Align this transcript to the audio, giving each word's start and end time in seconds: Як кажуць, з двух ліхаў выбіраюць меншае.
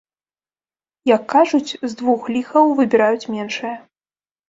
Як 1.15 1.27
кажуць, 1.35 1.71
з 1.89 2.01
двух 2.01 2.21
ліхаў 2.39 2.75
выбіраюць 2.83 3.29
меншае. 3.39 3.77